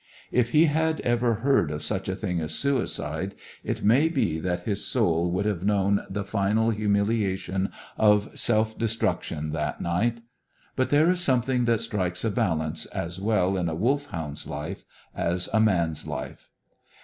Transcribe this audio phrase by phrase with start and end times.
[0.31, 4.61] If he had ever heard of such a thing as suicide, it may be that
[4.61, 10.21] his soul would have known the final humiliation of self destruction that night.
[10.75, 15.49] But there is something that strikes a balance, as well in a Wolfhound's life as
[15.53, 16.49] a man's life.